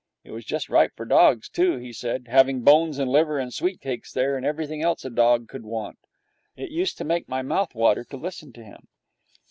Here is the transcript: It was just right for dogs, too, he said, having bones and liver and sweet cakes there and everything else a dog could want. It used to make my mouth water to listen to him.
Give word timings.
It 0.23 0.31
was 0.31 0.45
just 0.45 0.67
right 0.67 0.91
for 0.95 1.05
dogs, 1.05 1.47
too, 1.47 1.77
he 1.77 1.93
said, 1.93 2.25
having 2.27 2.61
bones 2.61 2.97
and 2.97 3.07
liver 3.11 3.37
and 3.37 3.53
sweet 3.53 3.79
cakes 3.81 4.11
there 4.11 4.35
and 4.35 4.43
everything 4.43 4.81
else 4.81 5.05
a 5.05 5.11
dog 5.11 5.47
could 5.47 5.63
want. 5.63 5.99
It 6.57 6.71
used 6.71 6.97
to 6.97 7.03
make 7.03 7.29
my 7.29 7.43
mouth 7.43 7.75
water 7.75 8.03
to 8.05 8.17
listen 8.17 8.51
to 8.53 8.63
him. 8.63 8.87